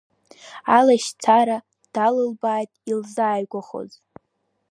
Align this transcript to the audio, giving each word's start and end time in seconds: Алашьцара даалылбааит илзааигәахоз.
Алашьцара 0.77 1.57
даалылбааит 1.93 2.71
илзааигәахоз. 2.89 3.91